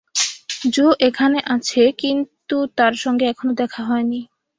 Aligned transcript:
জো 0.71 0.87
এখানে 1.07 1.39
আছে, 1.55 1.81
কিন্তু 2.01 2.55
তার 2.77 2.93
সঙ্গে 3.03 3.25
এখনও 3.27 3.53
দেখা 3.61 3.81
হয়নি। 3.83 4.19